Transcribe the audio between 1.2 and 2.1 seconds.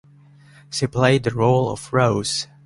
the role of